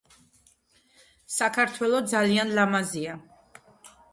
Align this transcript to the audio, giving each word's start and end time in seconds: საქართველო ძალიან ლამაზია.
საქართველო 1.35 2.01
ძალიან 2.15 2.55
ლამაზია. 2.61 3.17